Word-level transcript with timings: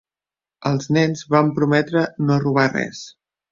Els 0.69 0.89
nens 0.97 1.21
van 1.35 1.53
prometre 1.61 2.03
no 2.25 2.41
robar 2.47 2.67
res. 2.75 3.07